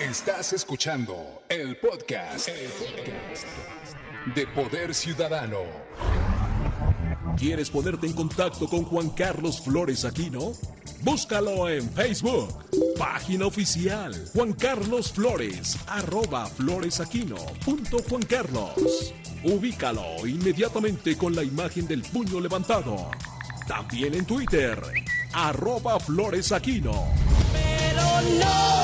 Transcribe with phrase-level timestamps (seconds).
[0.00, 2.48] Estás escuchando el podcast,
[4.32, 5.58] de Poder Ciudadano.
[7.36, 10.52] ¿Quieres ponerte en contacto con Juan Carlos Flores Aquino?
[11.00, 12.64] Búscalo en Facebook,
[12.96, 19.12] página oficial Juan Carlos Flores, arroba floresaquino punto Juan Carlos.
[19.42, 23.10] Ubícalo inmediatamente con la imagen del puño levantado.
[23.66, 24.80] También en Twitter,
[25.32, 27.08] arroba floresaquino.
[27.52, 28.78] Pero no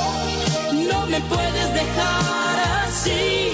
[1.14, 3.52] me puedes dejar así,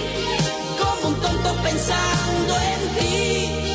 [0.79, 3.70] como un tonto pensando en ti,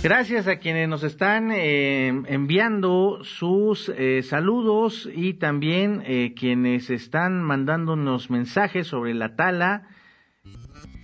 [0.00, 7.42] Gracias a quienes nos están eh, enviando sus eh, saludos y también eh, quienes están
[7.42, 9.88] mandándonos mensajes sobre la tala.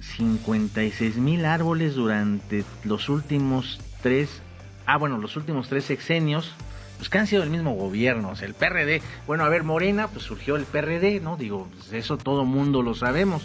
[0.01, 4.43] 56 mil árboles durante los últimos tres,
[4.87, 6.55] ah bueno, los últimos tres sexenios,
[6.99, 9.03] pues que han sido el mismo gobierno, o sea, el PRD.
[9.27, 11.37] Bueno, a ver, Morena, pues surgió el PRD, ¿no?
[11.37, 13.45] Digo, pues eso todo mundo lo sabemos.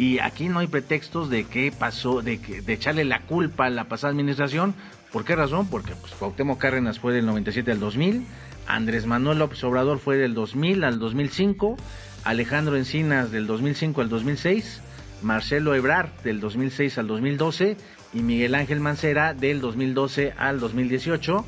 [0.00, 3.84] Y aquí no hay pretextos de qué pasó, de, de echarle la culpa a la
[3.84, 4.74] pasada administración.
[5.12, 5.68] ¿Por qué razón?
[5.68, 8.24] Porque pues, Cuauhtémoc Cárdenas fue del 97 al 2000,
[8.66, 11.76] Andrés Manuel López Obrador fue del 2000 al 2005,
[12.24, 14.80] Alejandro Encinas del 2005 al 2006,
[15.20, 17.76] Marcelo Ebrard del 2006 al 2012
[18.14, 21.44] y Miguel Ángel Mancera del 2012 al 2018.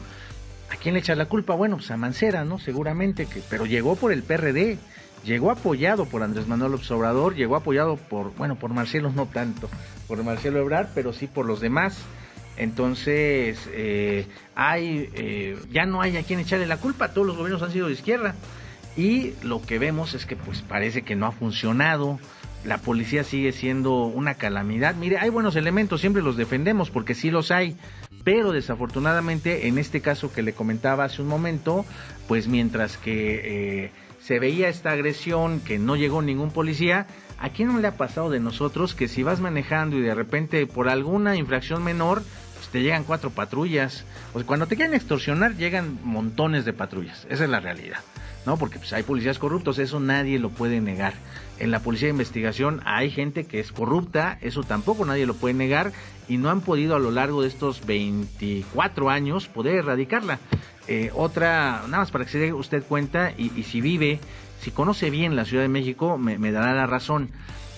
[0.71, 1.55] ¿A quién le echa la culpa?
[1.55, 2.59] Bueno, pues a Mancera, ¿no?
[2.59, 4.79] Seguramente, que, pero llegó por el PRD,
[5.25, 9.69] llegó apoyado por Andrés Manuel Obrador, llegó apoyado por, bueno, por Marcelo no tanto,
[10.09, 11.99] por Marcelo Ebrard, pero sí por los demás.
[12.57, 17.63] Entonces, eh, hay, eh, ya no hay a quien echarle la culpa, todos los gobiernos
[17.63, 18.35] han sido de izquierda.
[18.97, 22.19] Y lo que vemos es que pues parece que no ha funcionado,
[22.65, 24.95] la policía sigue siendo una calamidad.
[24.95, 27.77] Mire, hay buenos elementos, siempre los defendemos porque sí los hay,
[28.23, 31.87] pero desafortunadamente en este caso que le comentaba hace un momento,
[32.29, 33.91] pues mientras que eh,
[34.23, 37.07] se veía esta agresión, que no llegó ningún policía,
[37.39, 40.67] ¿a quién no le ha pasado de nosotros que si vas manejando y de repente
[40.67, 42.23] por alguna infracción menor,
[42.55, 44.05] pues te llegan cuatro patrullas?
[44.33, 47.99] O sea, cuando te quieren extorsionar llegan montones de patrullas, esa es la realidad.
[48.47, 48.57] ¿no?
[48.57, 51.15] Porque pues, hay policías corruptos, eso nadie lo puede negar.
[51.59, 55.55] En la policía de investigación hay gente que es corrupta, eso tampoco nadie lo puede
[55.55, 55.93] negar
[56.29, 60.39] y no han podido a lo largo de estos 24 años poder erradicarla.
[60.89, 64.19] Eh, otra, nada más para que se dé usted cuenta y, si vive,
[64.61, 67.31] si conoce bien la Ciudad de México, me, dará la razón.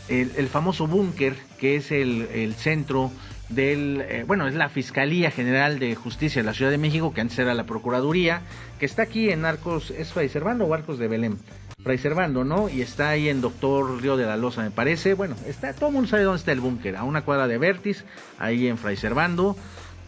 [0.08, 3.10] El, famoso búnker, que es el, el centro
[3.48, 7.20] del, eh, bueno, es la Fiscalía General de Justicia de la Ciudad de México, que
[7.20, 8.42] antes era la Procuraduría,
[8.78, 11.38] que está aquí en Arcos, ¿es Fray Servando o Arcos de Belén?
[11.82, 12.68] Fray Servando, ¿no?
[12.68, 15.14] Y está ahí en Doctor Río de la Loza, me parece.
[15.14, 18.04] Bueno, está, todo el mundo sabe dónde está el búnker, a una cuadra de Vertis,
[18.38, 19.56] ahí en Fray Servando.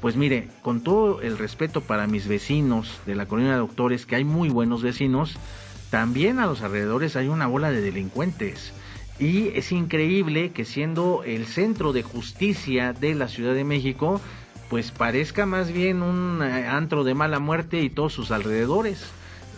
[0.00, 4.16] Pues mire, con todo el respeto para mis vecinos de la colonia de doctores, que
[4.16, 5.36] hay muy buenos vecinos,
[5.90, 8.72] también a los alrededores hay una bola de delincuentes.
[9.18, 14.20] Y es increíble que siendo el centro de justicia de la Ciudad de México,
[14.68, 19.06] pues parezca más bien un eh, antro de mala muerte y todos sus alrededores.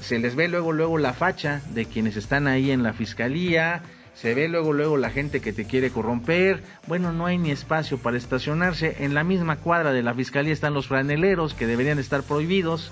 [0.01, 3.83] Se les ve luego luego la facha de quienes están ahí en la fiscalía,
[4.21, 6.65] se ve luego luego la gente que te quiere corromper.
[6.89, 8.97] Bueno, no hay ni espacio para estacionarse.
[9.01, 12.91] En la misma cuadra de la fiscalía están los franeleros que deberían estar prohibidos.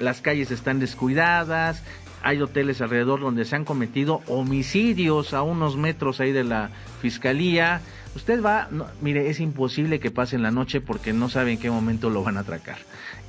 [0.00, 1.84] Las calles están descuidadas,
[2.24, 6.70] hay hoteles alrededor donde se han cometido homicidios a unos metros ahí de la
[7.00, 7.80] fiscalía.
[8.16, 8.68] Usted va,
[9.00, 12.24] mire, es imposible que pase en la noche porque no sabe en qué momento lo
[12.24, 12.78] van a atracar.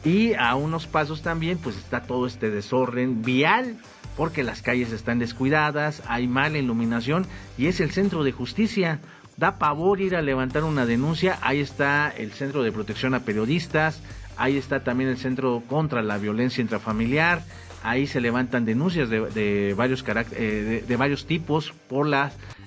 [0.03, 3.77] Y a unos pasos también, pues está todo este desorden vial,
[4.15, 7.25] porque las calles están descuidadas, hay mala iluminación
[7.57, 8.99] y es el centro de justicia.
[9.37, 11.37] Da pavor ir a levantar una denuncia.
[11.41, 14.01] Ahí está el Centro de Protección a Periodistas,
[14.37, 17.43] ahí está también el Centro contra la Violencia Intrafamiliar,
[17.85, 22.07] ahí se levantan denuncias de, varios eh, de, varios tipos por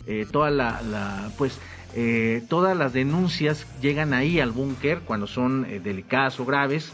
[0.06, 1.59] eh, toda la, pues
[1.94, 6.93] eh, todas las denuncias llegan ahí al búnker cuando son delicadas o graves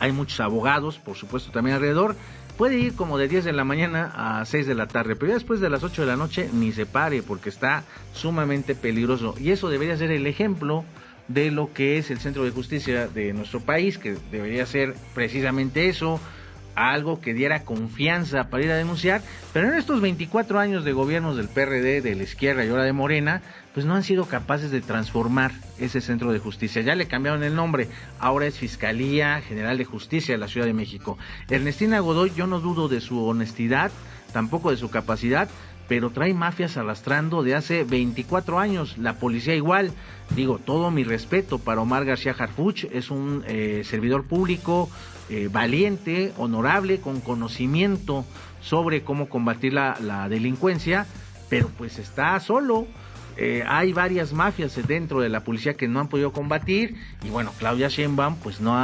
[0.00, 2.16] hay muchos abogados por supuesto también alrededor
[2.58, 5.34] puede ir como de 10 de la mañana a 6 de la tarde pero ya
[5.34, 9.34] después de las 8 de la noche ni se pare porque está sumamente peligroso.
[9.40, 10.84] Y eso debería ser el ejemplo
[11.28, 15.88] de lo que es el centro de justicia de nuestro país que debería ser precisamente
[15.88, 16.20] eso
[16.78, 19.22] algo que diera confianza para ir a denunciar,
[19.52, 22.92] pero en estos 24 años de gobiernos del PRD, de la izquierda y ahora de
[22.92, 23.42] Morena,
[23.74, 26.82] pues no han sido capaces de transformar ese centro de justicia.
[26.82, 27.88] Ya le cambiaron el nombre,
[28.18, 31.18] ahora es Fiscalía General de Justicia de la Ciudad de México.
[31.48, 33.90] Ernestina Godoy, yo no dudo de su honestidad,
[34.32, 35.48] tampoco de su capacidad,
[35.88, 38.98] pero trae mafias arrastrando de hace 24 años.
[38.98, 39.92] La policía igual.
[40.36, 44.90] Digo, todo mi respeto para Omar García Harfuch, es un eh, servidor público
[45.30, 48.26] eh, valiente, honorable, con conocimiento
[48.60, 51.06] sobre cómo combatir la, delincuencia,
[51.48, 52.86] pero pues está solo.
[53.38, 57.52] Eh, hay varias mafias dentro de la policía que no han podido combatir y bueno,
[57.56, 58.76] Claudia Sheinbaum pues no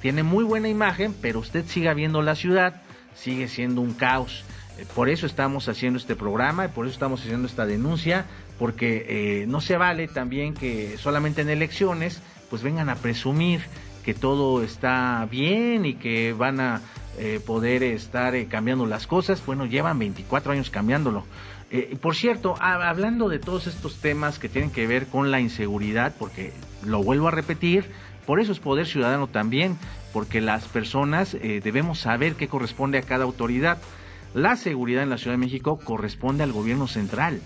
[0.00, 2.82] tiene muy buena imagen, pero usted siga viendo la ciudad,
[3.14, 4.44] sigue siendo un caos.
[4.94, 8.26] Por eso estamos haciendo este programa y por eso estamos haciendo esta denuncia,
[8.58, 12.20] porque eh, no se vale también que solamente en elecciones
[12.50, 13.62] pues vengan a presumir
[14.04, 16.82] que todo está bien y que van a
[17.18, 19.44] eh, poder estar eh, cambiando las cosas.
[19.46, 21.24] Bueno, llevan 24 años cambiándolo.
[22.00, 26.52] por cierto, hablando de todos estos temas que tienen que ver con la inseguridad, porque
[26.84, 27.90] lo vuelvo a repetir,
[28.26, 29.76] por eso es poder ciudadano también,
[30.12, 33.78] porque las personas debemos saber qué corresponde a cada autoridad.
[34.36, 37.40] La seguridad en la Ciudad de México corresponde al gobierno central.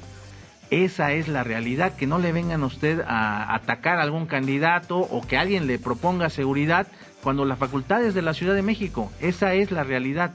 [0.70, 4.98] Esa es la realidad, que no le vengan a usted a atacar a algún candidato
[4.98, 6.88] o que alguien le proponga seguridad
[7.22, 9.12] cuando la facultad es de la Ciudad de México.
[9.20, 10.32] Esa es la realidad.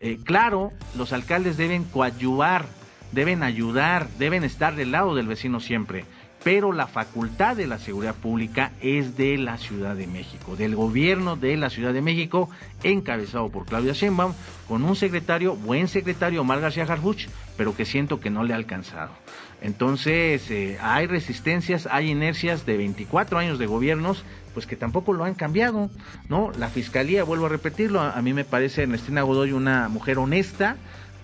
[0.00, 2.66] Eh, claro, los alcaldes deben coadyuvar,
[3.12, 6.04] deben ayudar, deben estar del lado del vecino siempre
[6.44, 11.36] pero la facultad de la seguridad pública es de la Ciudad de México, del gobierno
[11.36, 12.50] de la Ciudad de México,
[12.82, 14.34] encabezado por Claudia Sheinbaum,
[14.66, 18.56] con un secretario, buen secretario, Omar García Harfuch, pero que siento que no le ha
[18.56, 19.12] alcanzado.
[19.60, 24.24] Entonces, eh, hay resistencias, hay inercias de 24 años de gobiernos,
[24.54, 25.88] pues que tampoco lo han cambiado,
[26.28, 26.50] ¿no?
[26.58, 30.76] La fiscalía, vuelvo a repetirlo, a, mí me parece Ernestina Godoy una mujer honesta,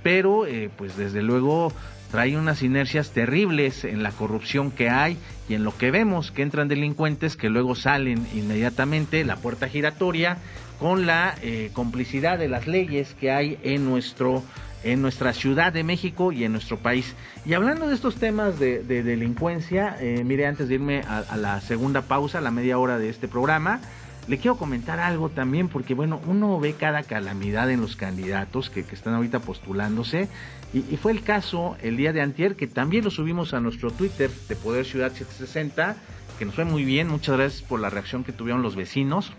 [0.04, 1.72] pero eh, pues desde luego
[2.10, 5.18] trae unas inercias terribles en la corrupción que hay
[5.48, 10.38] y en lo que vemos que entran delincuentes que luego salen inmediatamente la puerta giratoria
[10.78, 14.42] con la eh, complicidad de las leyes que hay en nuestro
[14.84, 17.14] en nuestra ciudad de México y en nuestro país.
[17.44, 22.02] Y hablando de estos temas de, delincuencia, eh, mire, antes de irme a, la segunda
[22.02, 23.80] pausa, la media hora de este programa,
[24.28, 28.80] le quiero comentar algo también, porque bueno, uno ve cada calamidad en los candidatos que,
[28.80, 30.28] están ahorita postulándose,
[30.74, 34.30] y, fue el caso el día de antier, que también lo subimos a nuestro Twitter
[34.48, 35.96] de Poder Ciudad 760,
[36.38, 39.32] que nos fue muy bien, muchas gracias por la reacción que tuvieron los vecinos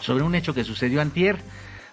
[0.00, 1.38] sobre un hecho que sucedió antier.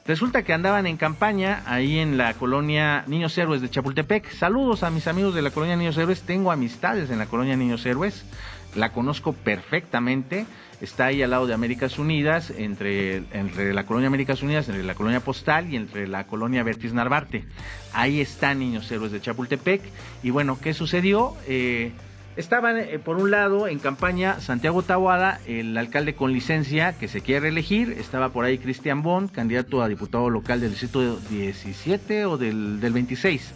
[0.08, 4.30] Resulta que andaban en campaña ahí en la colonia Niños Héroes de Chapultepec.
[4.30, 6.22] Saludos a mis amigos de la colonia Niños Héroes.
[6.22, 8.24] Tengo amistades en la colonia Niños Héroes.
[8.76, 10.46] La conozco perfectamente
[10.82, 14.96] está ahí al lado de Américas Unidas, entre, entre la colonia Américas Unidas, entre la
[14.96, 17.46] colonia Postal y entre la colonia Vertis Narvarte.
[17.94, 19.82] Ahí están Niños Héroes de Chapultepec.
[20.24, 21.36] Y bueno, ¿qué sucedió?
[21.48, 21.92] Eh,
[22.36, 27.22] estaban, eh, por un lado, en campaña Santiago Tahuada, el alcalde con licencia que se
[27.22, 27.96] quiere reelegir.
[27.98, 32.94] Estaba por ahí Cristian Bond, candidato a diputado local del distrito 17 o del, del
[32.94, 33.54] 26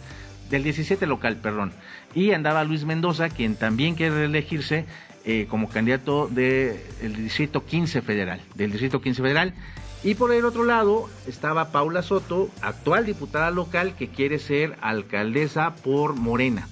[0.50, 1.72] del 17 local, perdón.
[2.12, 4.84] Y andaba Luis Mendoza, quien también quiere reelegirse
[5.24, 6.78] eh, como candidato del
[7.16, 9.54] Distrito 15 Federal, del Distrito 15 Federal.
[10.02, 15.74] Y por el otro lado estaba Paula Soto, actual diputada local que quiere ser alcaldesa
[15.74, 16.68] por Morena.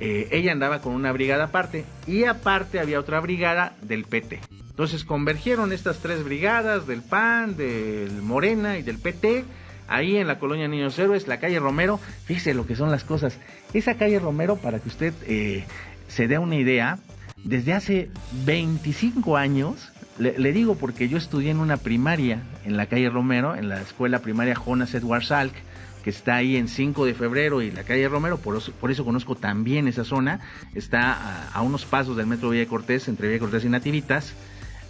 [0.00, 4.40] Eh, ella andaba con una brigada aparte y aparte había otra brigada del PT.
[4.50, 9.44] Entonces convergieron estas tres brigadas del PAN, del Morena y del PT
[9.88, 11.98] ahí en la colonia Niños Héroes, la calle Romero.
[12.24, 13.38] Fíjese lo que son las cosas.
[13.72, 15.64] Esa calle Romero, para que usted eh,
[16.08, 16.98] se dé una idea,
[17.44, 18.10] desde hace
[18.44, 23.68] 25 años, le, digo porque yo estudié en una primaria en la calle Romero, en
[23.68, 25.54] la escuela primaria Jonas Edward Salk,
[26.02, 29.04] que está ahí en 5 de febrero y la calle Romero, por eso, por eso
[29.04, 30.40] conozco también esa zona,
[30.74, 34.32] está a, unos pasos del metro Villa Cortés, entre Villa Cortés y Nativitas.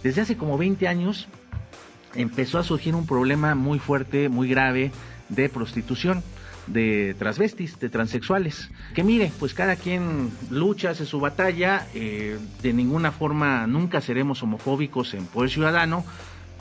[0.03, 1.27] Desde hace como 20 años
[2.15, 4.91] empezó a surgir un problema muy fuerte, muy grave
[5.29, 6.23] de prostitución
[6.67, 8.69] de transvestis, de transexuales.
[8.93, 14.43] Que mire, pues cada quien lucha, hace su batalla, eh, de ninguna forma nunca seremos
[14.43, 16.05] homofóbicos en Poder Ciudadano,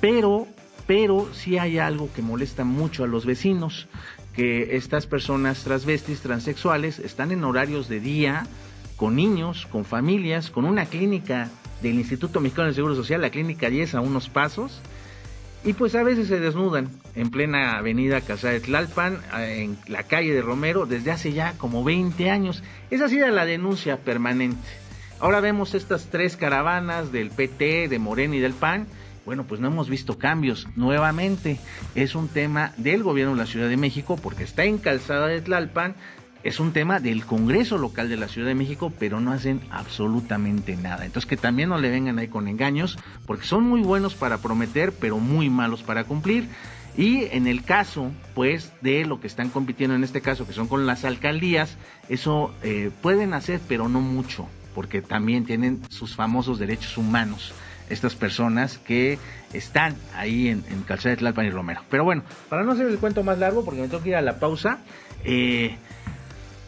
[0.01, 0.47] pero,
[0.87, 3.89] pero sí hay algo que molesta mucho a los vecinos,
[4.35, 8.47] que estas personas transvestis, transexuales, están en horarios de día,
[8.97, 11.51] con niños, con familias, con una clínica
[11.83, 14.81] del Instituto Mexicano de Seguro Social, la clínica 10 a unos pasos,
[15.67, 20.33] y pues a veces se desnudan en plena avenida Casa de Tlalpan, en la calle
[20.33, 22.63] de Romero, desde hace ya como 20 años.
[22.89, 24.63] Esa ha sido la denuncia permanente.
[25.19, 28.87] Ahora vemos estas tres caravanas del PT, de Morena y del PAN,
[29.25, 30.69] Bueno, pues no hemos visto cambios.
[30.77, 31.59] Nuevamente,
[31.97, 35.41] es un tema del gobierno de la Ciudad de México porque está en calzada de
[35.41, 35.97] Tlalpan.
[36.47, 40.77] Es un tema del Congreso local de la Ciudad de México, pero no hacen absolutamente
[40.77, 41.05] nada.
[41.05, 44.93] Entonces que también no le vengan ahí con engaños, porque son muy buenos para prometer,
[44.93, 46.47] pero muy malos para cumplir.
[46.97, 50.69] Y en el caso, pues, de lo que están compitiendo en este caso, que son
[50.69, 56.61] con las alcaldías, eso eh, pueden hacer, pero no mucho, porque también tienen sus famosos
[56.61, 57.55] derechos humanos
[57.91, 59.19] estas personas que
[59.53, 61.83] están ahí en, en Calzada de Tlalpan y Romero.
[61.91, 64.23] Pero bueno, para no hacer el cuento más largo, porque me tengo que ir a
[64.23, 64.79] la pausa,
[65.25, 65.77] eh,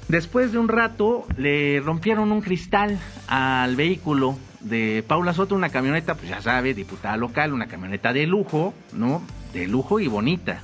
[0.08, 6.14] después de un rato le rompieron un cristal al vehículo de Paula Soto, una camioneta,
[6.14, 9.22] pues ya sabe, diputada local, una camioneta de lujo, ¿no?
[9.52, 10.62] De lujo y bonita.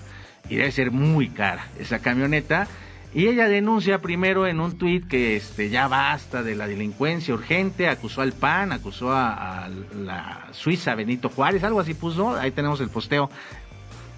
[0.49, 2.67] Y debe ser muy cara esa camioneta.
[3.15, 7.89] Y ella denuncia primero en un tuit que este, ya basta de la delincuencia urgente,
[7.89, 12.89] acusó al PAN, acusó a, la Suiza Benito Juárez, algo así puso, ahí tenemos el
[12.89, 13.31] posteo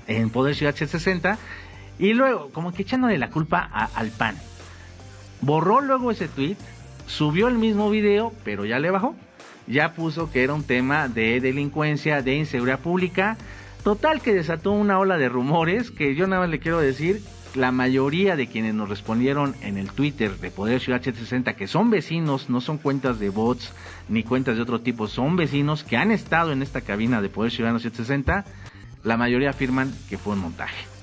[0.06, 1.37] en Poder Ciudad 60
[1.99, 3.59] y luego como que echándole la culpa
[3.95, 4.37] al PAN.
[5.40, 6.59] Borró luego ese tuit,
[7.07, 9.14] subió el mismo video, pero ya le bajó.
[9.66, 13.37] Ya puso que era un tema de delincuencia, de inseguridad pública.
[13.83, 17.23] Total que desató una ola de rumores que yo nada más le quiero decir
[17.57, 21.90] la mayoría de quienes nos respondieron en el Twitter de Poder Ciudad 760, que son
[21.90, 23.73] vecinos, no son cuentas de bots
[24.09, 27.50] ni cuentas de otro tipo, son vecinos que han estado en esta cabina de Poder
[27.50, 28.45] Ciudadano 760,
[29.05, 30.96] la mayoría afirman que fue un montaje.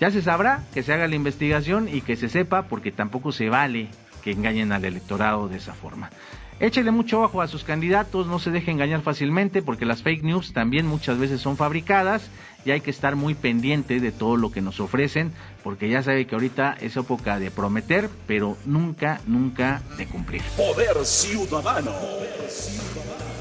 [0.00, 3.48] Ya se sabrá que se haga la investigación y que se sepa porque tampoco se
[3.48, 3.88] vale
[4.22, 6.10] que engañen al electorado de esa forma.
[6.58, 10.54] Échele mucho ojo a sus candidatos, no se deje engañar fácilmente porque las fake news
[10.54, 12.30] también muchas veces son fabricadas
[12.64, 16.26] y hay que estar muy pendiente de todo lo que nos ofrecen porque ya sabe
[16.26, 20.42] que ahorita es época de prometer, pero nunca, nunca de cumplir.
[20.56, 21.92] Poder ciudadano.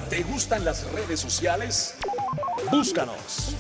[0.10, 1.98] ¿Te gustan las redes sociales?
[2.70, 3.56] Búscanos.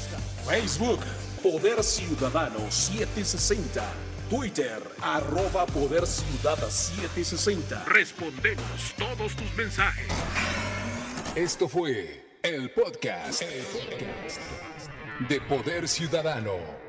[0.46, 1.00] Facebook,
[1.46, 3.84] Poder Ciudadano 760.
[4.32, 7.86] Twitter, arroba Poder Ciudad 760.
[7.86, 10.08] Respondemos todos tus mensajes.
[11.36, 14.42] Esto fue el podcast, el podcast
[15.30, 16.85] de Poder Ciudadano.